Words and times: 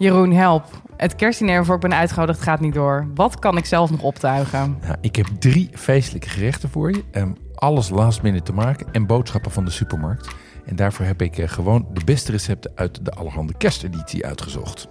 Jeroen, 0.00 0.32
help. 0.32 0.64
Het 0.96 1.16
kerstdiner 1.16 1.54
waarvoor 1.54 1.74
ik 1.74 1.80
ben 1.80 1.94
uitgenodigd 1.94 2.40
gaat 2.40 2.60
niet 2.60 2.74
door. 2.74 3.06
Wat 3.14 3.38
kan 3.38 3.56
ik 3.56 3.64
zelf 3.64 3.90
nog 3.90 4.02
optuigen? 4.02 4.78
Ik 5.00 5.16
heb 5.16 5.26
drie 5.38 5.70
feestelijke 5.72 6.28
gerechten 6.28 6.68
voor 6.68 6.90
je. 6.90 7.02
Um, 7.12 7.36
alles 7.54 7.88
last 7.88 8.22
minute 8.22 8.42
te 8.42 8.52
maken 8.52 8.86
en 8.92 9.06
boodschappen 9.06 9.50
van 9.50 9.64
de 9.64 9.70
supermarkt. 9.70 10.28
En 10.64 10.76
daarvoor 10.76 11.06
heb 11.06 11.22
ik 11.22 11.38
uh, 11.38 11.48
gewoon 11.48 11.86
de 11.92 12.04
beste 12.04 12.30
recepten 12.30 12.72
uit 12.74 13.04
de 13.04 13.10
Allerhande 13.10 13.52
kersteditie 13.58 14.26
uitgezocht. 14.26 14.88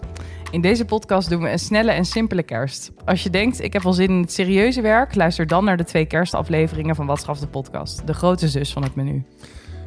In 0.52 0.62
deze 0.62 0.86
podcast 0.86 1.30
doen 1.30 1.42
we 1.42 1.52
een 1.52 1.60
snelle 1.60 1.92
en 1.92 2.06
simpele 2.06 2.44
kerst. 2.44 2.92
Als 3.06 3.24
je 3.24 3.30
denkt, 3.30 3.62
ik 3.62 3.74
heb 3.74 3.84
wel 3.84 3.94
zin 3.94 4.10
in 4.10 4.22
het 4.22 4.32
serieuze 4.32 4.82
werk, 4.82 5.16
luister 5.16 5.48
dan 5.48 5.64
naar 5.64 5.78
de 5.78 5.84
twee 5.84 6.06
kerstafleveringen 6.06 6.96
van 6.96 7.06
Wat 7.06 7.38
de 7.40 7.48
podcast, 7.48 8.08
de 8.08 8.14
grote 8.14 8.50
zus 8.50 8.74
van 8.74 8.84
het 8.84 8.96
menu. 8.96 9.24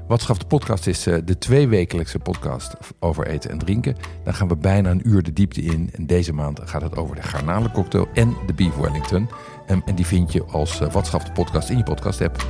Wat 0.07 0.27
de 0.27 0.47
podcast 0.49 0.87
is 0.87 1.07
uh, 1.07 1.19
de 1.25 1.39
tweewekelijkse 1.39 2.19
podcast 2.19 2.77
over 2.99 3.27
eten 3.27 3.51
en 3.51 3.59
drinken. 3.59 3.97
Dan 4.25 4.35
gaan 4.35 4.49
we 4.49 4.57
bijna 4.57 4.91
een 4.91 5.09
uur 5.09 5.23
de 5.23 5.33
diepte 5.33 5.63
in. 5.63 5.91
En 5.93 6.07
deze 6.07 6.33
maand 6.33 6.61
gaat 6.65 6.83
het 6.83 6.97
over 6.97 7.17
de 7.17 7.23
garnalencocktail 7.23 8.09
en 8.15 8.37
de 8.47 8.55
beef 8.55 8.77
wellington. 8.77 9.29
Um, 9.71 9.83
en 9.87 9.95
die 9.95 10.07
vind 10.07 10.33
je 10.33 10.45
als 10.45 10.81
uh, 10.81 10.93
Wat 10.93 11.11
de 11.11 11.33
podcast 11.35 11.71
in 11.71 11.77
je 11.77 11.83
podcast 11.83 12.21
app. 12.21 12.47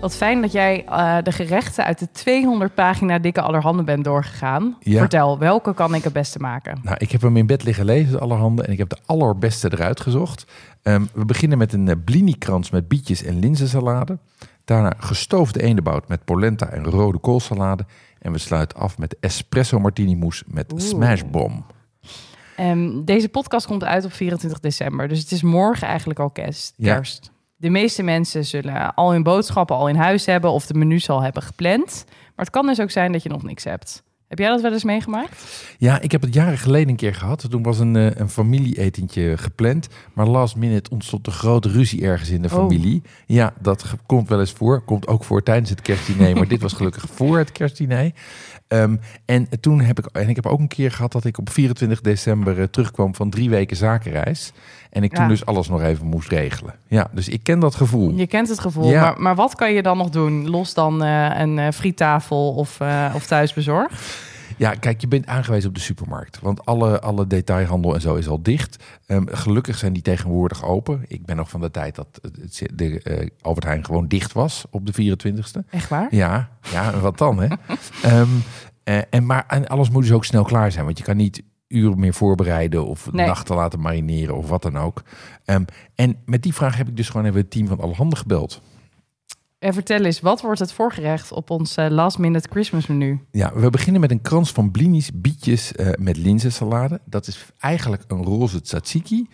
Wat 0.00 0.16
fijn 0.16 0.40
dat 0.40 0.52
jij 0.52 0.84
uh, 0.88 1.16
de 1.22 1.32
gerechten 1.32 1.84
uit 1.84 1.98
de 1.98 2.10
200 2.10 2.74
pagina 2.74 3.18
dikke 3.18 3.40
allerhande 3.40 3.82
bent 3.82 4.04
doorgegaan. 4.04 4.76
Ja. 4.80 4.98
Vertel, 4.98 5.38
welke 5.38 5.74
kan 5.74 5.94
ik 5.94 6.04
het 6.04 6.12
beste 6.12 6.38
maken? 6.38 6.78
Nou, 6.82 6.96
ik 6.98 7.10
heb 7.10 7.20
hem 7.20 7.36
in 7.36 7.46
bed 7.46 7.64
liggen 7.64 7.84
lezen, 7.84 8.20
allerhande. 8.20 8.62
En 8.62 8.72
ik 8.72 8.78
heb 8.78 8.88
de 8.88 8.98
allerbeste 9.06 9.72
eruit 9.72 10.00
gezocht. 10.00 10.46
Um, 10.82 11.08
we 11.14 11.24
beginnen 11.24 11.58
met 11.58 11.72
een 11.72 11.86
uh, 11.86 11.94
blini-krans 12.04 12.70
met 12.70 12.88
bietjes 12.88 13.22
en 13.22 13.38
linzensalade. 13.38 14.18
Daarna 14.64 14.94
gestoofde 14.98 15.62
eendebout 15.62 16.08
met 16.08 16.24
polenta 16.24 16.68
en 16.68 16.84
rode 16.84 17.18
koolsalade. 17.18 17.86
En 18.18 18.32
we 18.32 18.38
sluiten 18.38 18.78
af 18.78 18.98
met 18.98 19.16
espresso 19.20 19.78
martini 19.78 20.16
mousse 20.16 20.44
met 20.46 20.72
Oeh. 20.72 20.82
smashbom. 20.82 21.66
Um, 22.60 23.04
deze 23.04 23.28
podcast 23.28 23.66
komt 23.66 23.84
uit 23.84 24.04
op 24.04 24.12
24 24.12 24.60
december. 24.60 25.08
Dus 25.08 25.20
het 25.20 25.32
is 25.32 25.42
morgen 25.42 25.86
eigenlijk 25.86 26.18
al 26.18 26.30
kerst. 26.30 26.74
kerst. 26.76 27.30
De 27.60 27.70
meeste 27.70 28.02
mensen 28.02 28.44
zullen 28.44 28.94
al 28.94 29.12
hun 29.12 29.22
boodschappen 29.22 29.76
al 29.76 29.88
in 29.88 29.96
huis 29.96 30.26
hebben 30.26 30.50
of 30.50 30.66
de 30.66 30.74
menu 30.74 31.00
al 31.06 31.22
hebben 31.22 31.42
gepland. 31.42 32.04
Maar 32.06 32.44
het 32.44 32.50
kan 32.50 32.66
dus 32.66 32.80
ook 32.80 32.90
zijn 32.90 33.12
dat 33.12 33.22
je 33.22 33.28
nog 33.28 33.42
niks 33.42 33.64
hebt. 33.64 34.02
Heb 34.28 34.38
jij 34.38 34.48
dat 34.48 34.60
wel 34.60 34.72
eens 34.72 34.84
meegemaakt? 34.84 35.66
Ja, 35.78 36.00
ik 36.00 36.12
heb 36.12 36.22
het 36.22 36.34
jaren 36.34 36.58
geleden 36.58 36.88
een 36.88 36.96
keer 36.96 37.14
gehad. 37.14 37.50
Toen 37.50 37.62
was 37.62 37.78
een, 37.78 37.94
uh, 37.94 38.10
een 38.14 38.28
familieetentje 38.28 39.36
gepland. 39.36 39.88
Maar 40.12 40.26
last 40.26 40.56
minute 40.56 40.90
ontstond 40.90 41.26
een 41.26 41.32
grote 41.32 41.68
ruzie 41.68 42.02
ergens 42.02 42.30
in 42.30 42.42
de 42.42 42.48
oh. 42.48 42.54
familie. 42.54 43.02
Ja, 43.26 43.54
dat 43.60 43.94
komt 44.06 44.28
wel 44.28 44.40
eens 44.40 44.52
voor. 44.52 44.80
Komt 44.80 45.06
ook 45.06 45.24
voor 45.24 45.42
tijdens 45.42 45.70
het 45.70 45.82
kerstdiner. 45.82 46.36
maar 46.36 46.48
dit 46.48 46.62
was 46.62 46.72
gelukkig 46.72 47.04
voor 47.14 47.38
het 47.38 47.52
kerstdiner. 47.52 48.12
Ehm, 48.68 48.96
en 49.24 49.48
toen 49.60 49.80
heb 49.80 49.98
ik, 49.98 50.06
en 50.06 50.28
ik 50.28 50.36
heb 50.36 50.46
ook 50.46 50.58
een 50.58 50.68
keer 50.68 50.90
gehad 50.92 51.12
dat 51.12 51.24
ik 51.24 51.38
op 51.38 51.50
24 51.50 52.00
december 52.00 52.58
uh, 52.58 52.64
terugkwam 52.64 53.14
van 53.14 53.30
drie 53.30 53.50
weken 53.50 53.76
zakenreis. 53.76 54.52
En 54.90 55.02
ik 55.02 55.14
toen 55.14 55.28
dus 55.28 55.46
alles 55.46 55.68
nog 55.68 55.82
even 55.82 56.06
moest 56.06 56.28
regelen. 56.28 56.74
Ja, 56.86 57.08
dus 57.12 57.28
ik 57.28 57.42
ken 57.42 57.60
dat 57.60 57.74
gevoel. 57.74 58.10
Je 58.14 58.26
kent 58.26 58.48
het 58.48 58.60
gevoel. 58.60 58.90
Ja. 58.90 59.00
Maar, 59.00 59.20
maar 59.20 59.34
wat 59.34 59.54
kan 59.54 59.72
je 59.72 59.82
dan 59.82 59.96
nog 59.96 60.10
doen? 60.10 60.48
Los 60.50 60.74
dan 60.74 61.04
uh, 61.04 61.38
een 61.38 61.58
uh, 61.58 61.68
friettafel 61.70 62.54
of, 62.54 62.80
of 63.14 63.26
thuisbezorgd? 63.26 64.26
Ja, 64.58 64.74
kijk, 64.74 65.00
je 65.00 65.08
bent 65.08 65.26
aangewezen 65.26 65.68
op 65.68 65.74
de 65.74 65.80
supermarkt. 65.80 66.40
Want 66.40 66.64
alle, 66.64 67.00
alle 67.00 67.26
detailhandel 67.26 67.94
en 67.94 68.00
zo 68.00 68.14
is 68.14 68.28
al 68.28 68.42
dicht. 68.42 68.84
Um, 69.06 69.26
gelukkig 69.30 69.78
zijn 69.78 69.92
die 69.92 70.02
tegenwoordig 70.02 70.64
open. 70.64 71.04
Ik 71.06 71.26
ben 71.26 71.36
nog 71.36 71.50
van 71.50 71.60
de 71.60 71.70
tijd 71.70 71.94
dat 71.94 72.20
de, 72.74 73.00
uh, 73.04 73.28
Albert 73.40 73.66
Heijn 73.66 73.84
gewoon 73.84 74.08
dicht 74.08 74.32
was 74.32 74.64
op 74.70 74.86
de 74.86 75.16
24ste. 75.16 75.70
Echt 75.70 75.88
waar? 75.88 76.14
Ja, 76.14 76.48
ja 76.72 77.00
wat 77.00 77.18
dan 77.18 77.40
hè? 77.40 77.48
um, 78.20 78.28
uh, 78.84 79.00
en, 79.10 79.26
maar 79.26 79.44
en 79.46 79.66
alles 79.66 79.90
moet 79.90 80.02
dus 80.02 80.12
ook 80.12 80.24
snel 80.24 80.44
klaar 80.44 80.72
zijn. 80.72 80.84
Want 80.84 80.98
je 80.98 81.04
kan 81.04 81.16
niet 81.16 81.42
uren 81.68 81.98
meer 81.98 82.14
voorbereiden 82.14 82.86
of 82.86 83.12
nee. 83.12 83.26
nachten 83.26 83.56
laten 83.56 83.80
marineren 83.80 84.36
of 84.36 84.48
wat 84.48 84.62
dan 84.62 84.78
ook. 84.78 85.02
Um, 85.44 85.64
en 85.94 86.16
met 86.24 86.42
die 86.42 86.54
vraag 86.54 86.76
heb 86.76 86.88
ik 86.88 86.96
dus 86.96 87.08
gewoon 87.08 87.26
even 87.26 87.40
het 87.40 87.50
team 87.50 87.66
van 87.66 87.80
alle 87.80 87.94
handen 87.94 88.18
gebeld. 88.18 88.62
En 89.58 89.72
vertel 89.72 90.04
eens, 90.04 90.20
wat 90.20 90.40
wordt 90.40 90.60
het 90.60 90.72
voorgerecht 90.72 91.32
op 91.32 91.50
ons 91.50 91.76
uh, 91.76 91.86
last 91.88 92.18
minute 92.18 92.48
Christmas 92.50 92.86
menu? 92.86 93.20
Ja, 93.30 93.52
we 93.54 93.70
beginnen 93.70 94.00
met 94.00 94.10
een 94.10 94.20
krans 94.20 94.52
van 94.52 94.70
blinis, 94.70 95.10
bietjes 95.14 95.72
uh, 95.72 95.88
met 95.98 96.16
linzensalade. 96.16 97.00
Dat 97.04 97.26
is 97.26 97.46
eigenlijk 97.58 98.04
een 98.08 98.24
roze 98.24 98.60
tzatziki 98.60 99.28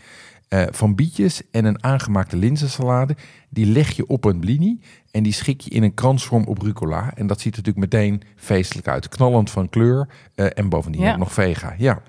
uh, 0.49 0.63
van 0.71 0.95
bietjes 0.95 1.43
en 1.51 1.65
een 1.65 1.85
aangemaakte 1.85 2.37
linzensalade. 2.37 3.17
Die 3.49 3.67
leg 3.67 3.91
je 3.91 4.07
op 4.07 4.25
een 4.25 4.41
blini 4.41 4.81
en 5.11 5.23
die 5.23 5.33
schik 5.33 5.61
je 5.61 5.71
in 5.71 5.83
een 5.83 5.95
kransvorm 5.95 6.45
op 6.45 6.63
rucola. 6.63 7.13
En 7.15 7.27
dat 7.27 7.41
ziet 7.41 7.57
er 7.57 7.63
natuurlijk 7.63 7.93
meteen 7.93 8.23
feestelijk 8.37 8.89
uit. 8.89 9.09
Knallend 9.09 9.51
van 9.51 9.69
kleur 9.69 10.09
en 10.35 10.69
bovendien 10.69 11.03
ja. 11.03 11.17
nog 11.17 11.33
vega. 11.33 11.75
Ja. 11.79 12.03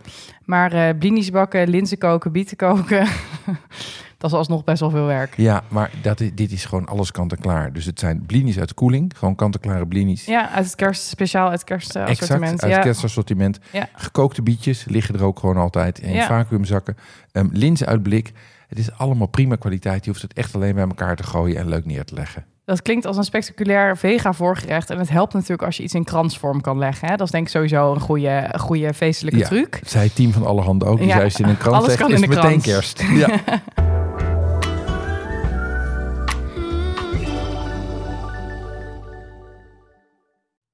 Maar 0.46 0.96
blinis 0.96 1.32
bakken, 1.32 1.70
linzen 1.70 1.97
koken, 1.97 2.32
bieten 2.32 2.58
koken... 2.58 3.08
dat 4.31 4.34
is 4.34 4.47
alsnog 4.47 4.63
best 4.63 4.80
wel 4.80 4.90
veel 4.90 5.06
werk. 5.06 5.34
Ja, 5.38 5.63
maar 5.68 5.91
dat 6.02 6.19
is, 6.19 6.30
dit 6.36 6.52
is 6.52 6.66
gewoon 6.66 6.86
alles 6.86 7.12
kant-en-klaar. 7.12 7.74
Dus 7.74 7.86
het 7.86 8.00
zijn 8.00 8.25
blinis 8.25 8.59
uit 8.59 8.74
koeling, 8.74 9.12
gewoon 9.18 9.36
kant-en-klare 9.36 9.88
blinis. 9.88 10.25
Ja, 10.25 10.50
uit 10.52 10.66
het 10.66 10.75
kerst, 10.75 11.08
speciaal 11.08 11.50
uit 11.50 11.59
het 11.59 11.63
kerstassortiment. 11.63 12.44
Exact, 12.44 12.64
uit 12.64 12.74
het 12.74 12.84
kerstassortiment. 12.84 13.59
Ja. 13.72 13.90
Gekookte 13.94 14.41
bietjes 14.41 14.85
liggen 14.85 15.16
er 15.16 15.24
ook 15.24 15.40
gewoon 15.40 15.58
altijd 15.58 16.00
in 16.00 16.14
ja. 16.14 16.28
vacuümzakken. 16.28 16.97
Um, 17.31 17.50
linzen 17.53 17.88
uit 17.88 18.03
blik. 18.03 18.31
Het 18.68 18.78
is 18.78 18.91
allemaal 18.91 19.28
prima 19.28 19.56
kwaliteit. 19.56 20.06
Je 20.06 20.09
hoeft 20.09 20.22
het 20.22 20.34
echt 20.34 20.56
alleen 20.56 20.75
bij 20.75 20.88
elkaar 20.88 21.16
te 21.16 21.24
gooien 21.24 21.58
en 21.58 21.68
leuk 21.68 21.85
neer 21.85 22.06
te 22.06 22.14
leggen. 22.14 22.46
Dat 22.66 22.81
klinkt 22.81 23.06
als 23.06 23.18
een 23.18 23.24
spectaculair 23.24 23.97
vega 23.97 24.34
voorgerecht. 24.34 24.90
En 24.90 24.97
het 24.97 25.09
helpt 25.09 25.34
natuurlijk 25.34 25.64
als 25.64 25.78
je 25.78 25.84
iets 25.84 25.94
in 25.94 26.03
kransvorm 26.03 26.62
kan 26.62 26.78
leggen. 26.78 27.08
Hè? 27.08 27.16
Dat 27.16 27.25
is 27.25 27.31
denk 27.31 27.46
ik 27.46 27.52
sowieso 27.52 27.94
een 27.94 28.00
goede, 28.00 28.53
goede 28.58 28.94
feestelijke 28.94 29.40
ja, 29.40 29.47
truc. 29.47 29.80
Zij 29.85 30.09
team 30.09 30.31
van 30.31 30.46
alle 30.46 30.62
handen 30.62 30.88
ook. 30.88 30.97
Die 30.97 31.08
ja. 31.08 31.30
zei 31.30 31.44
in 31.44 31.50
een 31.50 31.58
krans 31.58 31.84
Alles 31.84 31.96
kan 31.96 32.12
is 32.12 32.22
in 32.22 32.30
de 32.30 32.35
meteen 32.35 32.62
kerst. 32.62 33.03
Ja. 33.16 33.28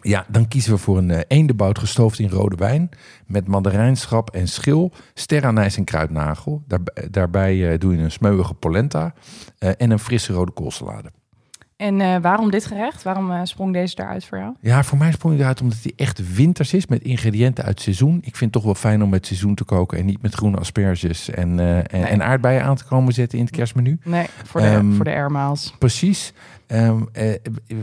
Ja, 0.00 0.26
dan 0.28 0.48
kiezen 0.48 0.72
we 0.72 0.78
voor 0.78 0.98
een 0.98 1.08
uh, 1.08 1.18
eendebout 1.28 1.78
gestoofd 1.78 2.18
in 2.18 2.28
rode 2.28 2.56
wijn. 2.56 2.88
Met 3.26 3.46
mandarijnschap 3.46 4.30
en 4.30 4.48
schil, 4.48 4.92
sterrenijs 5.14 5.76
en 5.76 5.84
kruidnagel. 5.84 6.62
Daar, 6.66 6.80
daarbij 7.10 7.54
uh, 7.56 7.78
doe 7.78 7.96
je 7.96 8.02
een 8.02 8.10
smeuige 8.10 8.54
polenta 8.54 9.14
uh, 9.58 9.70
en 9.76 9.90
een 9.90 9.98
frisse 9.98 10.32
rode 10.32 10.52
koolsalade. 10.52 11.10
En 11.76 12.22
waarom 12.22 12.50
dit 12.50 12.66
gerecht? 12.66 13.02
Waarom 13.02 13.46
sprong 13.46 13.72
deze 13.72 13.98
eruit 13.98 14.24
voor 14.24 14.38
jou? 14.38 14.54
Ja, 14.60 14.84
voor 14.84 14.98
mij 14.98 15.12
sprong 15.12 15.34
hij 15.34 15.42
eruit 15.42 15.60
omdat 15.60 15.78
hij 15.82 15.92
echt 15.96 16.34
winters 16.34 16.72
is 16.72 16.86
met 16.86 17.02
ingrediënten 17.02 17.64
uit 17.64 17.80
seizoen. 17.80 18.16
Ik 18.16 18.36
vind 18.36 18.40
het 18.40 18.52
toch 18.52 18.62
wel 18.62 18.74
fijn 18.74 19.02
om 19.02 19.08
met 19.08 19.26
seizoen 19.26 19.54
te 19.54 19.64
koken 19.64 19.98
en 19.98 20.06
niet 20.06 20.22
met 20.22 20.34
groene 20.34 20.56
asperges 20.56 21.30
en, 21.30 21.60
en, 21.60 21.84
nee. 21.90 22.02
en, 22.02 22.22
aardbeien 22.22 22.62
aan 22.62 22.76
te 22.76 22.84
komen 22.84 23.12
zetten 23.12 23.38
in 23.38 23.44
het 23.44 23.54
kerstmenu. 23.54 23.98
Nee, 24.04 24.26
voor 24.44 24.60
de, 24.60 24.66
um, 24.66 24.94
voor 24.94 25.04
de 25.04 25.10
airmaals. 25.10 25.74
Precies. 25.78 26.32
Um, 26.72 27.08
eh, 27.12 27.34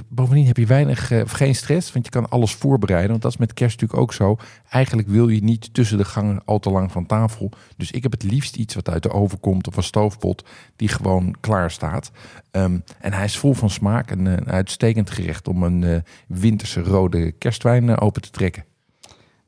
bovendien 0.09 0.45
heb 0.45 0.57
je 0.57 0.65
weinig 0.65 1.11
uh, 1.11 1.21
geen 1.25 1.55
stress, 1.55 1.91
want 1.91 2.05
je 2.05 2.11
kan 2.11 2.29
alles 2.29 2.53
voorbereiden. 2.53 3.09
Want 3.09 3.21
dat 3.21 3.31
is 3.31 3.37
met 3.37 3.53
kerst 3.53 3.81
natuurlijk 3.81 4.01
ook 4.01 4.13
zo. 4.13 4.37
Eigenlijk 4.69 5.07
wil 5.07 5.27
je 5.27 5.43
niet 5.43 5.73
tussen 5.73 5.97
de 5.97 6.05
gangen 6.05 6.41
al 6.45 6.59
te 6.59 6.69
lang 6.69 6.91
van 6.91 7.05
tafel. 7.05 7.51
Dus 7.77 7.91
ik 7.91 8.03
heb 8.03 8.11
het 8.11 8.23
liefst 8.23 8.55
iets 8.55 8.75
wat 8.75 8.89
uit 8.89 9.03
de 9.03 9.11
oven 9.11 9.39
komt 9.39 9.67
of 9.67 9.77
een 9.77 9.83
stoofpot 9.83 10.45
die 10.75 10.87
gewoon 10.87 11.35
klaar 11.39 11.71
staat. 11.71 12.11
Um, 12.51 12.83
en 12.99 13.13
hij 13.13 13.25
is 13.25 13.37
vol 13.37 13.53
van 13.53 13.69
smaak 13.69 14.11
en 14.11 14.25
een 14.25 14.49
uitstekend 14.49 15.09
gerecht 15.09 15.47
om 15.47 15.63
een 15.63 15.81
uh, 15.81 15.97
winterse 16.27 16.81
rode 16.81 17.31
kerstwijn 17.31 17.97
open 17.97 18.21
te 18.21 18.29
trekken. 18.29 18.65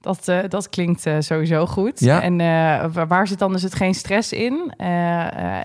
Dat, 0.07 0.27
uh, 0.27 0.39
dat 0.47 0.69
klinkt 0.69 1.05
uh, 1.05 1.15
sowieso 1.19 1.65
goed. 1.65 1.99
Ja. 1.99 2.21
En 2.21 2.39
uh, 2.39 3.05
waar 3.07 3.27
zit 3.27 3.39
dan 3.39 3.51
dus 3.51 3.61
het 3.61 3.75
geen 3.75 3.93
stress 3.93 4.33
in? 4.33 4.73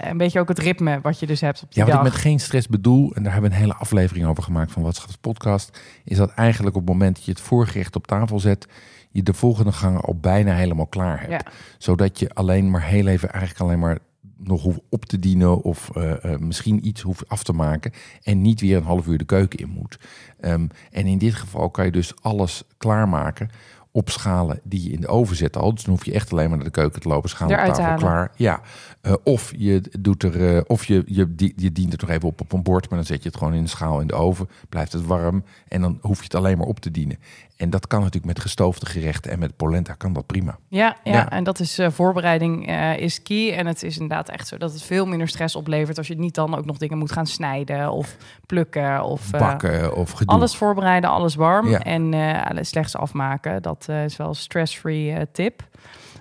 een 0.00 0.16
beetje 0.16 0.40
ook 0.40 0.48
het 0.48 0.58
ritme 0.58 0.98
wat 1.02 1.18
je 1.18 1.26
dus 1.26 1.40
hebt 1.40 1.62
op 1.62 1.72
die 1.72 1.82
ja, 1.84 1.88
dag. 1.88 1.98
wat 1.98 2.06
ik 2.06 2.12
met 2.12 2.22
geen 2.22 2.40
stress 2.40 2.68
bedoel, 2.68 3.12
en 3.14 3.22
daar 3.22 3.32
hebben 3.32 3.50
we 3.50 3.56
een 3.56 3.62
hele 3.62 3.74
aflevering 3.74 4.26
over 4.26 4.42
gemaakt 4.42 4.72
van 4.72 4.82
Wat 4.82 5.18
podcast, 5.20 5.78
is 6.04 6.16
dat 6.16 6.30
eigenlijk 6.30 6.76
op 6.76 6.82
het 6.82 6.90
moment 6.90 7.14
dat 7.16 7.24
je 7.24 7.30
het 7.30 7.40
voorgerecht 7.40 7.96
op 7.96 8.06
tafel 8.06 8.40
zet, 8.40 8.66
je 9.10 9.22
de 9.22 9.32
volgende 9.32 9.72
gangen 9.72 10.00
al 10.00 10.16
bijna 10.20 10.54
helemaal 10.54 10.86
klaar 10.86 11.20
hebt. 11.20 11.32
Ja. 11.32 11.52
Zodat 11.78 12.18
je 12.18 12.34
alleen 12.34 12.70
maar 12.70 12.82
heel 12.82 13.06
even 13.06 13.30
eigenlijk 13.30 13.60
alleen 13.60 13.78
maar 13.78 13.98
nog 14.44 14.62
hoeft 14.62 14.80
op 14.88 15.04
te 15.04 15.18
dienen 15.18 15.62
of 15.62 15.90
uh, 15.96 16.12
uh, 16.24 16.36
misschien 16.36 16.86
iets 16.86 17.00
hoeft 17.00 17.28
af 17.28 17.42
te 17.42 17.52
maken 17.52 17.92
en 18.22 18.42
niet 18.42 18.60
weer 18.60 18.76
een 18.76 18.82
half 18.82 19.06
uur 19.06 19.18
de 19.18 19.24
keuken 19.24 19.58
in 19.58 19.68
moet. 19.68 19.98
Um, 20.40 20.68
en 20.90 21.06
in 21.06 21.18
dit 21.18 21.34
geval 21.34 21.70
kan 21.70 21.84
je 21.84 21.90
dus 21.90 22.12
alles 22.22 22.62
klaarmaken 22.76 23.50
opschalen 23.92 24.60
die 24.64 24.82
je 24.84 24.90
in 24.90 25.00
de 25.00 25.08
oven 25.08 25.36
zet 25.36 25.56
al. 25.56 25.74
Dus 25.74 25.84
dan 25.84 25.94
hoef 25.94 26.04
je 26.04 26.12
echt 26.12 26.32
alleen 26.32 26.48
maar 26.48 26.56
naar 26.56 26.66
de 26.66 26.72
keuken 26.72 27.00
te 27.00 27.08
lopen, 27.08 27.28
schaal 27.30 27.48
op 27.48 27.54
tafel 27.74 27.94
klaar. 27.96 28.32
Ja, 28.36 28.60
Eh, 29.02 29.12
of 29.24 29.52
je 29.56 29.82
doet 30.00 30.22
er, 30.22 30.56
eh, 30.56 30.62
of 30.66 30.84
je, 30.84 31.02
je, 31.06 31.34
die- 31.34 31.52
je 31.56 31.72
dient 31.72 31.92
het 31.92 32.00
nog 32.00 32.10
even 32.10 32.28
op 32.28 32.40
op 32.40 32.52
een 32.52 32.62
bord, 32.62 32.88
maar 32.88 32.98
dan 32.98 33.06
zet 33.06 33.22
je 33.22 33.28
het 33.28 33.38
gewoon 33.38 33.54
in 33.54 33.62
de 33.62 33.68
schaal 33.68 34.00
in 34.00 34.06
de 34.06 34.14
oven, 34.14 34.48
blijft 34.68 34.92
het 34.92 35.06
warm 35.06 35.44
en 35.68 35.80
dan 35.80 35.98
hoef 36.00 36.16
je 36.18 36.24
het 36.24 36.34
alleen 36.34 36.58
maar 36.58 36.66
op 36.66 36.80
te 36.80 36.90
dienen. 36.90 37.18
En 37.56 37.70
dat 37.70 37.86
kan 37.86 37.98
natuurlijk 37.98 38.26
met 38.26 38.40
gestoofde 38.40 38.86
gerechten 38.86 39.30
en 39.30 39.38
met 39.38 39.56
polenta 39.56 39.94
kan 39.94 40.12
dat 40.12 40.26
prima. 40.26 40.58
Ja, 40.68 40.96
ja, 41.04 41.12
Ja. 41.12 41.30
en 41.30 41.44
dat 41.44 41.60
is 41.60 41.78
eh, 41.78 41.90
voorbereiding 41.90 42.70
is 42.98 43.22
key. 43.22 43.52
En 43.56 43.66
het 43.66 43.82
is 43.82 43.98
inderdaad 43.98 44.28
echt 44.28 44.48
zo 44.48 44.56
dat 44.58 44.72
het 44.72 44.82
veel 44.82 45.06
minder 45.06 45.28
stress 45.28 45.56
oplevert 45.56 45.98
als 45.98 46.06
je 46.06 46.18
niet 46.18 46.34
dan 46.34 46.56
ook 46.56 46.64
nog 46.64 46.78
dingen 46.78 46.98
moet 46.98 47.12
gaan 47.12 47.26
snijden 47.26 47.90
of 47.92 48.16
plukken 48.46 49.02
of 49.04 49.30
Bakken 49.30 49.96
of 49.96 50.10
gedoe. 50.10 50.34
alles 50.34 50.56
voorbereiden, 50.56 51.10
alles 51.10 51.34
warm 51.34 51.68
Ja. 51.68 51.78
en 51.78 52.14
alles 52.48 52.68
slechts 52.68 52.96
afmaken. 52.96 53.62
Dat 53.62 53.81
eh, 53.88 54.04
is 54.04 54.16
wel 54.16 54.28
een 54.28 54.34
stress-free 54.34 55.12
eh, 55.12 55.22
tip. 55.32 55.68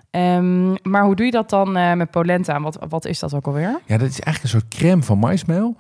Ehm, 0.09 0.71
maar 0.89 1.03
hoe 1.03 1.15
doe 1.15 1.25
je 1.25 1.31
dat 1.31 1.49
dan 1.49 1.77
eh, 1.77 1.93
met 1.93 2.11
polenta? 2.11 2.61
Wat, 2.61 2.77
wat 2.89 3.05
is 3.05 3.19
dat 3.19 3.33
ook 3.33 3.45
alweer? 3.47 3.79
Ja, 3.85 3.97
dat 3.97 4.07
is 4.09 4.19
eigenlijk 4.19 4.43
een 4.43 4.59
soort 4.61 4.67
crème 4.75 5.03
van 5.03 5.17
maismeel. 5.17 5.75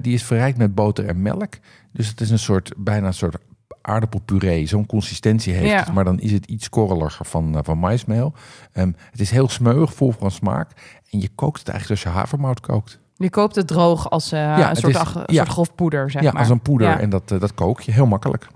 Die 0.00 0.14
is 0.14 0.22
verrijkt 0.24 0.58
met 0.58 0.74
boter 0.74 1.06
en 1.08 1.22
melk. 1.22 1.54
Dus 1.92 2.08
het 2.08 2.20
is 2.20 2.30
een 2.30 2.38
soort, 2.38 2.72
bijna 2.76 3.06
een 3.06 3.14
soort 3.14 3.36
aardappelpuree. 3.82 4.66
Zo'n 4.66 4.86
consistentie 4.86 5.52
heeft 5.52 5.70
Ja. 5.70 5.78
het, 5.78 5.92
maar 5.92 6.04
dan 6.04 6.20
is 6.20 6.32
het 6.32 6.46
iets 6.46 6.68
korreliger 6.68 7.26
van, 7.26 7.60
van 7.62 7.78
maismeel. 7.78 8.32
Ehm, 8.72 8.92
het 9.10 9.20
is 9.20 9.30
heel 9.30 9.48
smeuig, 9.48 9.94
vol 9.94 10.12
van 10.18 10.30
smaak. 10.30 10.70
En 11.10 11.20
je 11.20 11.28
kookt 11.34 11.58
het 11.58 11.68
eigenlijk 11.68 12.00
zoals 12.00 12.16
je 12.16 12.20
havermout 12.22 12.60
kookt. 12.60 12.98
Je 13.16 13.30
koopt 13.30 13.54
het 13.56 13.66
droog 13.66 14.10
als 14.10 14.30
een 14.30 14.76
soort, 14.76 14.94
is- 14.94 15.00
ach- 15.00 15.14
een 15.14 15.22
ja. 15.26 15.34
soort 15.34 15.48
grof 15.48 15.74
poeder, 15.74 16.10
zeg 16.10 16.22
ja, 16.22 16.30
maar. 16.30 16.40
als 16.40 16.50
een 16.50 16.60
poeder. 16.60 16.88
Ja. 16.88 16.98
En 16.98 17.10
dat, 17.10 17.28
dat 17.28 17.54
kook 17.54 17.80
je 17.80 17.92
heel 17.92 18.06
makkelijk. 18.06 18.46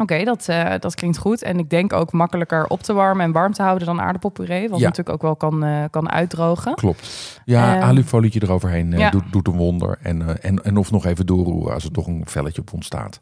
Oké, 0.00 0.24
dat, 0.24 0.48
eh, 0.48 0.72
dat 0.78 0.94
klinkt 0.94 1.18
goed. 1.18 1.42
En 1.42 1.58
ik 1.58 1.70
denk 1.70 1.92
ook 1.92 2.12
makkelijker 2.12 2.66
op 2.66 2.82
te 2.82 2.92
warmen 2.92 3.24
en 3.24 3.32
warm 3.32 3.52
te 3.52 3.62
houden 3.62 3.86
dan 3.86 4.00
aardappelpuree. 4.00 4.68
Wat 4.68 4.78
Ja. 4.78 4.84
natuurlijk 4.86 5.14
ook 5.16 5.22
wel 5.22 5.36
kan, 5.36 5.64
eh, 5.64 5.84
kan 5.90 6.10
uitdrogen. 6.10 6.74
Klopt. 6.74 7.40
Ja, 7.44 7.74
Ehm, 7.76 7.82
alufolietje 7.82 8.42
eroverheen 8.42 8.92
eh, 8.92 8.98
ja. 8.98 9.10
doet, 9.10 9.32
doet 9.32 9.46
een 9.48 9.56
wonder. 9.56 9.98
En, 10.02 10.42
en, 10.42 10.64
en 10.64 10.76
of 10.76 10.90
nog 10.90 11.04
even 11.06 11.26
doorroeren 11.26 11.74
als 11.74 11.84
er 11.84 11.90
toch 11.92 12.06
een 12.06 12.22
velletje 12.26 12.60
op 12.60 12.72
ontstaat. 12.72 13.18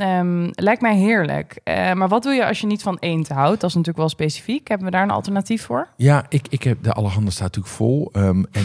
Ehm, 0.00 0.48
lijkt 0.52 0.80
mij 0.82 0.96
heerlijk. 0.96 1.60
Eh, 1.64 1.92
maar 1.92 2.08
wat 2.08 2.22
doe 2.22 2.32
je 2.32 2.46
als 2.46 2.60
je 2.60 2.66
niet 2.66 2.82
van 2.82 2.96
eend 3.00 3.28
houdt? 3.28 3.60
Dat 3.60 3.70
is 3.70 3.76
natuurlijk 3.76 3.96
wel 3.98 4.08
specifiek. 4.08 4.68
Hebben 4.68 4.86
we 4.86 4.92
daar 4.92 5.02
een 5.02 5.10
alternatief 5.10 5.64
voor? 5.64 5.88
Ja, 5.96 6.24
ik, 6.28 6.46
ik 6.50 6.62
heb 6.62 6.82
de 6.82 6.92
Allerhande 6.92 7.30
staat 7.30 7.42
natuurlijk 7.42 7.74
vol. 7.74 8.08
Ehm, 8.12 8.42
en 8.52 8.64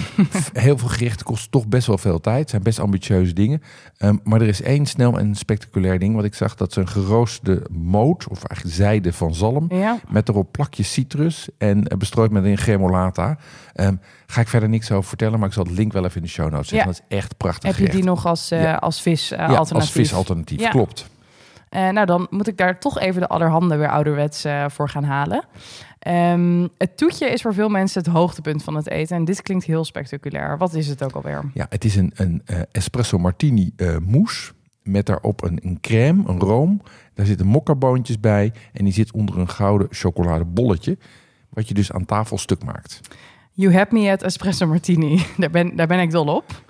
heel 0.64 0.78
veel 0.78 0.88
gerichten 0.88 1.26
kosten 1.26 1.52
toch 1.52 1.68
best 1.68 1.88
wel 1.88 1.98
veel 1.98 2.20
tijd. 2.22 2.40
Het 2.40 2.50
zijn 2.50 2.64
best 2.64 2.80
ambitieuze 2.80 3.34
dingen. 3.34 3.62
Ehm, 3.98 4.18
maar 4.24 4.42
er 4.42 4.48
is 4.48 4.62
één 4.62 4.86
snel 4.86 5.20
en 5.20 5.36
spectaculair 5.36 6.00
ding 6.00 6.16
wat 6.16 6.24
ik 6.24 6.34
zag. 6.36 6.56
Dat 6.56 6.70
is 6.70 6.76
een 6.76 6.88
geroosterde 6.88 7.62
moot, 7.72 8.28
of 8.28 8.44
eigenlijk 8.44 8.78
zijde 8.78 9.14
van 9.14 9.34
zalm. 9.34 9.66
Ja. 9.70 9.98
Met 10.10 10.30
erop 10.30 10.52
plakjes 10.52 10.92
citrus 10.94 11.50
en 11.58 11.88
eh, 11.88 11.98
bestrooid 11.98 12.32
met 12.32 12.44
een 12.44 12.58
gremolata. 12.58 13.38
Ga 14.28 14.42
ik 14.42 14.48
verder 14.48 14.70
niks 14.70 14.92
over 14.92 15.08
vertellen, 15.08 15.40
maar 15.40 15.48
ik 15.48 15.54
zal 15.54 15.64
het 15.64 15.74
link 15.78 15.94
wel 15.94 16.04
even 16.06 16.16
in 16.16 16.22
de 16.22 16.28
show 16.28 16.52
notes 16.52 16.68
zetten. 16.68 16.78
Ja. 16.78 16.94
Dat 16.94 17.04
is 17.10 17.18
echt 17.18 17.38
prachtig 17.38 17.64
Heb 17.64 17.72
je 17.72 17.78
gerecht. 17.78 17.96
die 17.98 18.04
nog 18.06 18.26
als, 18.26 18.50
Ja. 18.50 18.76
als 18.76 19.02
vis 19.02 19.30
ja, 19.30 19.36
alternatief? 19.46 19.74
als 19.74 19.92
visalternatief, 19.92 20.60
Ja. 20.60 20.70
klopt. 20.70 21.10
Eh, 21.76 21.90
nou, 21.90 22.06
dan 22.06 22.28
moet 22.30 22.48
ik 22.48 22.58
daar 22.58 22.80
toch 22.80 23.00
even 23.00 23.22
de 23.22 23.28
allerhande 23.28 23.76
weer 23.76 23.90
ouderwets 23.90 24.46
eh, 24.46 24.66
voor 24.70 24.90
gaan 24.90 25.04
halen. 25.04 25.44
Ehm, 26.00 26.68
het 26.78 26.98
toetje 26.98 27.28
is 27.28 27.42
voor 27.42 27.54
veel 27.54 27.70
mensen 27.70 28.04
het 28.04 28.12
hoogtepunt 28.12 28.64
van 28.64 28.76
het 28.76 28.90
eten. 28.90 29.16
En 29.16 29.26
dit 29.26 29.42
klinkt 29.42 29.66
heel 29.66 29.86
spectaculair. 29.86 30.58
Wat 30.58 30.74
is 30.74 30.88
het 30.88 31.04
ook 31.04 31.12
alweer? 31.12 31.44
Ja, 31.54 31.66
het 31.70 31.86
is 31.86 31.96
een, 31.96 32.12
een 32.16 32.42
eh, 32.46 32.60
espresso 32.72 33.18
martini 33.18 33.72
mousse. 34.02 34.54
Met 34.84 35.06
daarop 35.06 35.44
een, 35.44 35.60
een 35.64 35.78
crème, 35.82 36.24
een 36.28 36.40
room. 36.40 36.82
Daar 37.14 37.26
zitten 37.26 37.46
mokkaboontjes 37.46 38.20
bij. 38.20 38.54
En 38.74 38.84
die 38.84 38.94
zit 38.94 39.12
onder 39.12 39.40
een 39.40 39.50
gouden 39.50 39.88
chocoladebolletje. 39.92 40.98
Wat 41.50 41.68
je 41.68 41.74
dus 41.74 41.92
aan 41.92 42.06
tafel 42.06 42.38
stuk 42.38 42.64
maakt. 42.64 43.00
You 43.52 43.74
have 43.74 43.94
me 43.94 44.12
at 44.12 44.24
espresso 44.24 44.68
martini. 44.68 45.26
daar, 45.38 45.50
ben, 45.50 45.76
daar 45.76 45.88
ben 45.88 46.00
ik 46.00 46.12
dol 46.12 46.36
op. 46.36 46.64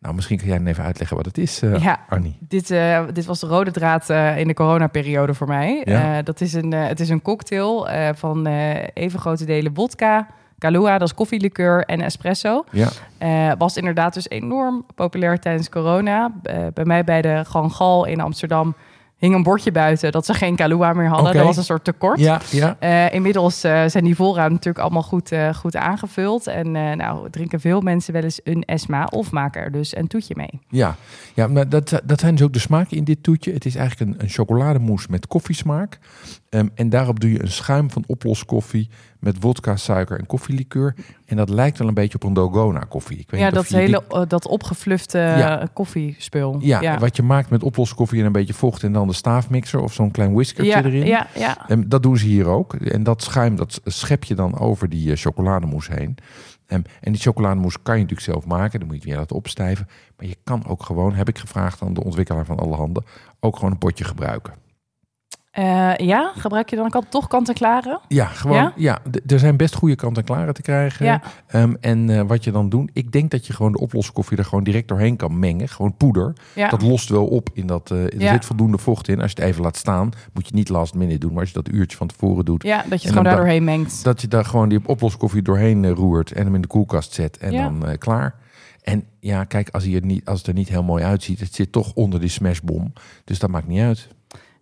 Nou, 0.00 0.14
misschien 0.14 0.38
kan 0.38 0.46
jij 0.46 0.56
dan 0.56 0.66
even 0.66 0.84
uitleggen 0.84 1.16
wat 1.16 1.26
het 1.26 1.38
is, 1.38 1.62
eh 1.62 1.82
Ja. 1.82 2.04
Arnie. 2.08 2.36
Dit, 2.40 2.70
eh, 2.70 3.04
dit 3.12 3.24
was 3.24 3.40
de 3.40 3.46
rode 3.46 3.70
draad 3.70 4.10
eh, 4.10 4.38
in 4.38 4.46
de 4.46 4.54
coronaperiode 4.54 5.34
voor 5.34 5.46
mij. 5.46 5.82
Ja. 5.84 6.22
Dat 6.22 6.40
is 6.40 6.52
een, 6.52 6.72
het 6.72 7.00
is 7.00 7.08
een 7.08 7.22
cocktail 7.22 7.88
van 8.14 8.46
even 8.92 9.20
grote 9.20 9.44
delen 9.44 9.74
vodka, 9.74 10.26
Kahlua, 10.58 10.98
dat 10.98 11.08
is 11.08 11.14
koffielikeur 11.14 11.84
en 11.84 12.00
espresso. 12.00 12.64
Ja, 12.70 13.56
was 13.56 13.76
inderdaad 13.76 14.14
dus 14.14 14.28
enorm 14.28 14.84
populair 14.94 15.38
tijdens 15.38 15.68
corona. 15.68 16.32
Bij 16.74 16.84
mij 16.84 17.04
bij 17.04 17.22
de 17.22 17.44
Gangal 17.44 18.04
in 18.04 18.20
Amsterdam 18.20 18.74
hing 19.18 19.34
een 19.34 19.42
bordje 19.42 19.72
buiten 19.72 20.12
dat 20.12 20.26
ze 20.26 20.34
geen 20.34 20.56
Kahlua 20.56 20.92
meer 20.92 21.08
hadden. 21.08 21.34
Dat 21.34 21.44
was 21.44 21.56
een 21.56 21.64
soort 21.64 21.84
tekort. 21.84 22.18
ja, 22.18 22.40
ja. 22.50 22.76
Eh, 22.78 23.14
inmiddels 23.14 23.64
eh, 23.64 23.84
zijn 23.86 24.04
die 24.04 24.14
voorraad 24.14 24.50
natuurlijk 24.50 24.78
allemaal 24.78 25.02
goed, 25.02 25.32
eh, 25.32 25.54
goed 25.54 25.76
aangevuld. 25.76 26.46
En 26.46 26.70
nou, 26.96 27.30
drinken 27.30 27.60
veel 27.60 27.80
mensen 27.80 28.12
wel 28.12 28.22
eens 28.22 28.40
een 28.44 28.64
Esma 28.64 29.04
of 29.04 29.30
maken 29.30 29.62
er 29.62 29.72
dus 29.72 29.96
een 29.96 30.06
toetje 30.06 30.34
mee. 30.36 30.60
Ja, 30.68 30.96
ja 31.34 31.46
maar 31.46 31.68
dat, 31.68 32.00
dat 32.04 32.20
zijn 32.20 32.34
dus 32.34 32.44
ook 32.44 32.52
de 32.52 32.58
smaken 32.58 32.96
in 32.96 33.04
dit 33.04 33.22
toetje. 33.22 33.52
Het 33.52 33.64
is 33.64 33.74
eigenlijk 33.74 34.10
een, 34.10 34.22
een 34.22 34.30
chocolademousse 34.30 35.10
met 35.10 35.26
koffiesmaak. 35.26 35.98
Ehm, 36.48 36.68
en 36.74 36.88
daarop 36.88 37.20
doe 37.20 37.32
je 37.32 37.42
een 37.42 37.50
schuim 37.50 37.90
van 37.90 38.04
oploskoffie 38.06 38.88
met 39.18 39.36
vodka, 39.40 39.76
suiker 39.76 40.18
en 40.18 40.26
koffielikeur. 40.26 40.94
En 41.26 41.36
dat 41.36 41.48
lijkt 41.48 41.78
wel 41.78 41.88
een 41.88 41.94
beetje 41.94 42.14
op 42.14 42.22
een 42.24 42.32
Dalgona 42.32 42.78
koffie. 42.88 43.18
Ik 43.18 43.30
weet 43.30 43.40
Ja, 43.40 43.46
niet 43.46 43.54
dat 43.54 43.66
die- 43.66 43.76
hele 43.78 44.02
eh, 44.08 44.22
dat 44.28 44.46
opgeflufte 44.46 45.18
Ja. 45.18 45.60
eh, 45.60 45.66
koffiespul. 45.72 46.56
Ja, 46.60 46.80
ja. 46.80 46.98
wat 46.98 47.16
je 47.16 47.22
maakt 47.22 47.50
met 47.50 47.62
oploskoffie 47.62 48.20
en 48.20 48.26
een 48.26 48.32
beetje 48.32 48.54
vocht 48.54 48.82
en 48.82 48.92
dan 48.92 49.06
de 49.08 49.14
staafmixer 49.14 49.80
of 49.80 49.92
zo'n 49.92 50.10
klein 50.10 50.32
whiskertje 50.34 50.72
ja, 50.72 50.84
erin. 50.84 51.06
ja, 51.06 51.26
ja. 51.34 51.68
En 51.68 51.88
dat 51.88 52.02
doen 52.02 52.16
ze 52.16 52.26
hier 52.26 52.46
ook. 52.46 52.74
En 52.74 53.02
dat 53.02 53.22
schuim, 53.22 53.56
dat 53.56 53.80
schep 53.84 54.24
je 54.24 54.34
dan 54.34 54.58
over 54.58 54.88
die 54.88 55.10
eh, 55.10 55.16
chocolademousse 55.16 55.92
heen. 55.94 56.16
Em, 56.66 56.82
en 57.00 57.12
die 57.12 57.20
chocolademousse 57.20 57.78
kan 57.82 57.94
je 57.96 58.02
natuurlijk 58.02 58.30
zelf 58.30 58.46
maken. 58.46 58.78
Dan 58.78 58.88
moet 58.88 59.02
je 59.02 59.08
weer 59.08 59.18
laten 59.18 59.36
opstijven. 59.36 59.86
Maar 60.16 60.26
je 60.26 60.36
kan 60.44 60.66
ook 60.66 60.82
gewoon, 60.82 61.14
heb 61.14 61.28
ik 61.28 61.38
gevraagd 61.38 61.82
aan 61.82 61.94
de 61.94 62.04
ontwikkelaar 62.04 62.44
van 62.44 62.58
alle 62.58 62.74
handen, 62.76 63.04
ook 63.40 63.56
gewoon 63.56 63.70
een 63.70 63.78
potje 63.78 64.04
gebruiken. 64.04 64.52
Eh, 65.50 65.96
ja, 65.96 66.32
gebruik 66.36 66.70
je 66.70 66.76
dan 66.76 66.90
kan, 66.90 67.04
toch 67.08 67.26
kant-en-klare? 67.26 68.00
Ja, 68.08 68.24
gewoon. 68.26 68.72
Ja? 68.76 68.98
Er 69.26 69.38
zijn 69.38 69.56
best 69.56 69.74
goede 69.74 69.94
kant-en-klaren 69.96 70.54
te 70.54 70.62
krijgen. 70.62 71.06
Ja. 71.06 71.22
Em, 71.46 71.76
en 71.80 72.10
eh, 72.10 72.22
wat 72.26 72.44
je 72.44 72.50
dan 72.50 72.68
doet, 72.68 72.90
ik 72.92 73.12
denk 73.12 73.30
dat 73.30 73.46
je 73.46 73.52
gewoon 73.52 73.72
de 73.72 73.78
oploskoffie 73.78 74.36
er 74.38 74.44
gewoon 74.44 74.64
direct 74.64 74.88
doorheen 74.88 75.16
kan 75.16 75.38
mengen. 75.38 75.68
Gewoon 75.68 75.96
poeder. 75.96 76.32
Ja. 76.54 76.68
Dat 76.68 76.82
lost 76.82 77.08
wel 77.08 77.26
op 77.26 77.48
in 77.52 77.66
dat. 77.66 77.90
eh, 77.90 78.04
er 78.04 78.28
zit 78.32 78.44
voldoende 78.44 78.78
vocht 78.78 79.08
in. 79.08 79.20
Als 79.20 79.30
je 79.32 79.40
het 79.40 79.50
even 79.50 79.62
laat 79.62 79.76
staan, 79.76 80.10
moet 80.32 80.48
je 80.48 80.54
niet 80.54 80.68
last 80.68 80.94
minute 80.94 81.18
doen. 81.18 81.30
Maar 81.32 81.40
als 81.40 81.48
je 81.48 81.54
dat 81.62 81.68
uurtje 81.68 81.96
van 81.96 82.06
tevoren 82.06 82.44
doet, 82.44 82.62
ja, 82.62 82.76
dat 82.76 82.84
je 82.86 82.94
het 82.94 83.02
gewoon 83.02 83.14
dan 83.14 83.24
daar 83.24 83.36
doorheen 83.36 83.64
mengt. 83.64 84.04
dat 84.04 84.20
je 84.20 84.28
daar 84.28 84.44
gewoon 84.44 84.68
die 84.68 84.80
oploskoffie 84.86 85.42
doorheen 85.42 85.88
roert 85.90 86.32
en 86.32 86.44
hem 86.44 86.54
in 86.54 86.60
de 86.60 86.66
koelkast 86.66 87.12
zet 87.12 87.38
en 87.38 87.52
dan 87.52 87.98
klaar. 87.98 88.34
En 88.82 89.04
ja, 89.20 89.44
kijk, 89.44 89.68
als, 89.70 89.84
hij 89.84 89.94
er 89.94 90.04
niet, 90.04 90.24
als 90.24 90.38
het 90.38 90.46
er 90.46 90.54
niet 90.54 90.68
heel 90.68 90.82
mooi 90.82 91.04
uitziet, 91.04 91.40
het 91.40 91.54
zit 91.54 91.72
toch 91.72 91.92
onder 91.94 92.20
die 92.20 92.28
smashbom. 92.28 92.92
Dus 93.24 93.38
dat 93.38 93.50
maakt 93.50 93.66
niet 93.66 93.80
uit. 93.80 94.08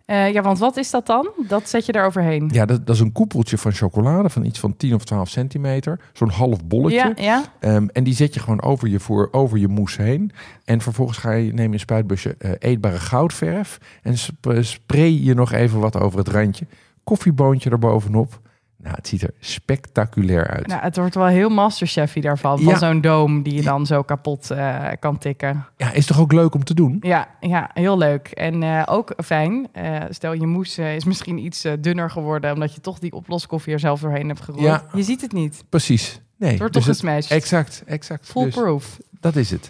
Eh, 0.07 0.31
ja, 0.33 0.41
want 0.41 0.59
wat 0.59 0.77
is 0.77 0.89
dat 0.89 1.05
dan? 1.05 1.29
Dat 1.47 1.69
zet 1.69 1.85
je 1.85 1.91
daar 1.91 2.05
overheen. 2.05 2.49
Ja, 2.53 2.65
dat, 2.65 2.85
dat 2.85 2.95
is 2.95 3.01
een 3.01 3.11
koepeltje 3.11 3.57
van 3.57 3.71
chocolade 3.71 4.29
van 4.29 4.45
iets 4.45 4.59
van 4.59 4.77
10 4.77 4.93
of 4.93 5.03
12 5.05 5.29
centimeter. 5.29 5.99
Zo'n 6.13 6.29
half 6.29 6.65
bolletje. 6.65 6.97
ja, 7.15 7.23
ja. 7.23 7.43
Ehm, 7.59 7.87
en 7.93 8.03
die 8.03 8.13
zet 8.13 8.33
je 8.33 8.39
gewoon 8.39 8.61
over 8.61 8.87
je, 8.87 8.99
voor, 8.99 9.27
over 9.31 9.57
je 9.57 9.67
mousse 9.67 10.01
heen. 10.01 10.31
En 10.65 10.81
vervolgens 10.81 11.17
ga 11.17 11.31
je, 11.31 11.53
neem 11.53 11.67
je 11.67 11.73
een 11.73 11.79
spuitbusje 11.79 12.35
eh, 12.39 12.51
eetbare 12.59 12.99
goudverf. 12.99 13.77
En 14.01 14.17
sp- 14.17 14.57
spray 14.59 15.11
je 15.23 15.33
nog 15.33 15.51
even 15.51 15.79
wat 15.79 15.97
over 15.99 16.19
het 16.19 16.27
randje. 16.27 16.65
Koffieboontje 17.03 17.69
erbovenop. 17.69 18.39
Nou, 18.83 18.95
het 18.95 19.07
ziet 19.07 19.21
er 19.21 19.31
spectaculair 19.39 20.47
uit. 20.47 20.67
Nou, 20.67 20.81
het 20.81 20.97
wordt 20.97 21.15
wel 21.15 21.25
heel 21.25 21.49
masterchefy 21.49 22.19
daarvan. 22.21 22.57
Van 22.59 22.73
Ja. 22.73 22.77
zo'n 22.77 23.01
doom 23.01 23.43
die 23.43 23.53
je 23.53 23.61
dan 23.61 23.85
zo 23.85 24.01
kapot 24.01 24.51
eh, 24.51 24.85
kan 24.99 25.17
tikken. 25.17 25.65
Ja, 25.77 25.91
is 25.91 26.05
toch 26.05 26.19
ook 26.19 26.31
leuk 26.31 26.53
om 26.55 26.63
te 26.63 26.73
doen? 26.73 26.97
Ja, 27.01 27.27
ja 27.39 27.69
heel 27.73 27.97
leuk. 27.97 28.27
En 28.27 28.63
eh, 28.63 28.83
ook 28.85 29.13
fijn. 29.25 29.67
eh, 29.71 30.01
stel 30.09 30.33
je 30.33 30.47
moes 30.47 30.77
is 30.77 31.03
misschien 31.05 31.37
iets 31.37 31.65
dunner 31.79 32.09
geworden... 32.09 32.53
omdat 32.53 32.73
je 32.75 32.81
toch 32.81 32.99
die 32.99 33.11
oploskoffie 33.13 33.73
er 33.73 33.79
zelf 33.79 33.99
doorheen 33.99 34.27
hebt 34.27 34.41
geroerd. 34.41 34.63
Ja. 34.63 34.83
Je 34.93 35.03
ziet 35.03 35.21
het 35.21 35.31
niet. 35.33 35.63
Precies. 35.69 36.21
Nee, 36.37 36.49
Het 36.49 36.59
wordt 36.59 36.73
dus 36.73 36.83
toch 36.85 36.91
het- 36.93 37.01
gesmashed. 37.01 37.31
Exact, 37.37 37.83
exact. 37.85 38.21
Dus 38.21 38.31
Foolproof. 38.31 38.97
dat 39.19 39.35
is 39.35 39.51
het. 39.51 39.69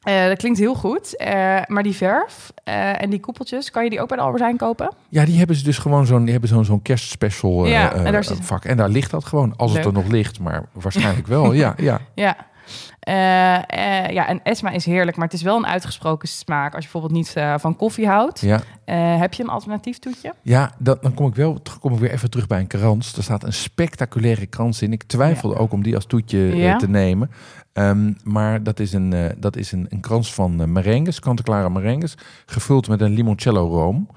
Eh, 0.00 0.26
dat 0.26 0.38
klinkt 0.38 0.58
heel 0.58 0.74
goed. 0.74 1.16
Eh, 1.16 1.56
maar 1.66 1.82
die 1.82 1.94
verf 1.96 2.52
eh, 2.64 3.02
en 3.02 3.10
die 3.10 3.20
koepeltjes, 3.20 3.70
kan 3.70 3.84
je 3.84 3.90
die 3.90 4.00
ook 4.00 4.08
bij 4.08 4.16
de 4.16 4.22
Albert 4.22 4.42
Heijn 4.42 4.56
kopen? 4.56 4.90
Ja, 5.08 5.24
die 5.24 5.38
hebben 5.38 5.56
ze 5.56 5.64
dus 5.64 5.78
gewoon 5.78 6.06
zo'n, 6.06 6.38
zo'n 6.42 6.64
zo'n 6.64 6.82
kerstspecial 6.82 7.66
Ja, 7.66 7.92
en 7.92 8.12
daar 8.12 8.24
zit- 8.24 8.38
vak. 8.40 8.64
En 8.64 8.76
daar 8.76 8.88
ligt 8.88 9.10
dat 9.10 9.24
gewoon, 9.24 9.54
als 9.56 9.72
het 9.72 9.84
er 9.84 9.92
nog 9.92 10.06
ligt. 10.06 10.40
Maar 10.40 10.64
waarschijnlijk 10.72 11.26
wel, 11.26 11.52
ja. 11.52 11.74
ja. 11.76 12.00
Ja. 12.14 12.36
Eh, 13.00 13.56
eh, 13.56 14.10
ja, 14.10 14.28
en 14.28 14.42
Esma 14.42 14.70
is 14.70 14.84
heerlijk, 14.84 15.16
maar 15.16 15.26
het 15.26 15.34
is 15.34 15.42
wel 15.42 15.56
een 15.56 15.66
uitgesproken 15.66 16.28
smaak. 16.28 16.74
Als 16.74 16.84
je 16.84 16.90
bijvoorbeeld 16.90 17.20
niet 17.22 17.36
eh, 17.36 17.54
van 17.58 17.76
koffie 17.76 18.06
houdt. 18.06 18.40
Ja, 18.40 18.60
heb 19.18 19.34
je 19.34 19.42
een 19.42 19.48
alternatief 19.48 19.98
toetje? 19.98 20.34
ja 20.42 20.72
dat, 20.78 21.02
dan 21.02 21.14
kom 21.14 21.26
ik 21.26 21.34
wel 21.34 21.60
kom 21.80 21.92
ik 21.92 21.98
weer 21.98 22.10
even 22.10 22.30
terug 22.30 22.46
bij 22.46 22.60
een 22.60 22.66
krans. 22.66 23.16
Er 23.16 23.22
staat 23.22 23.44
een 23.44 23.52
spectaculaire 23.52 24.46
krans 24.46 24.82
in. 24.82 24.92
Ik 24.92 25.02
twijfelde 25.02 25.56
ook 25.56 25.72
om 25.72 25.82
die 25.82 25.94
als 25.94 26.06
toetje 26.06 26.38
Ja. 26.38 26.76
te 26.76 26.88
nemen. 26.88 27.30
Ehm, 27.72 28.12
maar 28.24 28.62
dat 28.62 28.80
is 28.80 28.92
een, 28.92 29.34
dat 29.38 29.56
is 29.56 29.72
een, 29.72 29.86
een 29.88 30.00
krans 30.00 30.34
van 30.34 30.60
eh, 30.60 30.66
merengues, 30.66 31.20
kant-en-klare 31.20 31.70
merengues, 31.70 32.14
gevuld 32.46 32.88
met 32.88 33.00
een 33.00 33.12
limoncello 33.12 33.68
room. 33.68 34.08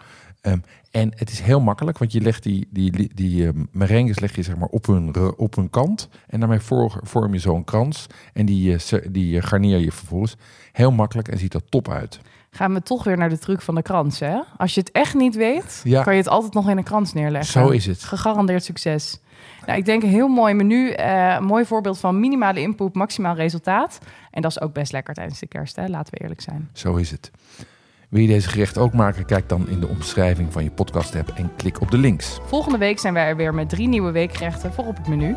Ehm, 0.44 0.58
en 0.92 1.12
het 1.16 1.30
is 1.30 1.40
heel 1.40 1.60
makkelijk, 1.60 1.98
want 1.98 2.12
je 2.12 2.22
legt 2.22 2.44
die, 2.44 2.68
die, 2.72 3.12
die, 3.14 3.50
merengues 3.72 4.20
leg 4.20 4.36
je 4.36 4.44
zeg 4.44 4.58
maar 4.58 4.68
op 4.68 4.86
hun, 4.86 5.16
op 5.38 5.56
hun 5.56 5.70
kant. 5.70 6.10
En 6.28 6.40
daarmee 6.40 6.60
vorm 7.04 7.34
je 7.34 7.40
zo'n 7.40 7.64
krans. 7.64 8.08
En 8.34 8.46
die, 8.46 8.72
uh, 8.72 9.00
die 9.12 9.42
garneer 9.42 9.80
je 9.80 9.92
vervolgens. 9.92 10.36
Heel 10.72 10.92
makkelijk 10.92 11.28
en 11.28 11.38
ziet 11.38 11.54
er 11.54 11.70
top 11.70 11.90
uit. 11.90 12.20
Gaan 12.50 12.74
we 12.74 12.82
toch 12.82 13.04
weer 13.04 13.18
naar 13.18 13.30
de 13.30 13.38
truc 13.38 13.62
van 13.62 13.76
de 13.76 13.82
krans, 13.82 14.20
hè? 14.20 14.40
Als 14.58 14.74
je 14.74 14.80
het 14.80 14.92
echt 14.92 15.14
niet 15.14 15.36
weet, 15.36 15.82
ja. 15.84 16.04
kan 16.04 16.14
je 16.14 16.20
het 16.20 16.30
altijd 16.30 16.54
nog 16.54 16.70
in 16.70 16.78
een 16.78 16.84
krans 16.84 17.14
neerleggen. 17.14 17.52
Zo 17.52 17.70
is 17.70 17.86
het. 17.86 18.04
Gegarandeerd 18.04 18.64
succes. 18.64 19.20
Nou, 19.66 19.78
ik 19.78 19.86
denk 19.86 20.04
een 20.04 20.10
heel 20.10 20.28
mooi 20.28 20.54
menu. 20.54 20.96
Uh, 20.96 21.40
mooi 21.40 21.66
voorbeeld 21.66 22.00
van 22.00 22.20
minimale 22.20 22.60
input, 22.60 22.94
maximaal 22.94 23.36
resultaat. 23.36 24.00
En 24.32 24.42
dat 24.42 24.52
is 24.52 24.62
ook 24.62 24.74
best 24.74 24.92
lekker 24.92 25.14
tijdens 25.14 25.40
de 25.40 25.48
kerst, 25.48 25.76
hè? 25.76 25.88
laten 25.88 26.14
we 26.14 26.20
eerlijk 26.20 26.42
zijn. 26.42 26.70
Zo 26.74 26.96
is 26.96 27.12
het. 27.12 27.32
Wil 28.14 28.22
je 28.22 28.28
deze 28.28 28.50
gerecht 28.50 28.78
ook 28.78 28.94
maken? 28.94 29.26
Kijk 29.26 29.50
dan 29.50 29.70
in 29.70 29.80
de 29.80 29.88
omschrijving 29.88 30.54
van 30.54 30.64
je 30.64 30.72
podcast 30.72 31.16
app 31.16 31.32
en 31.36 31.52
klik 31.56 31.82
op 31.82 31.92
de 31.92 31.98
links. 31.98 32.40
Volgende 32.46 32.78
week 32.78 33.00
zijn 33.00 33.14
wij 33.14 33.28
er 33.28 33.36
weer 33.36 33.54
met 33.54 33.70
drie 33.70 33.88
nieuwe 33.88 34.12
weekgerechten 34.12 34.74
voor 34.74 34.86
op 34.86 34.98
het 34.98 35.08
menu. 35.08 35.36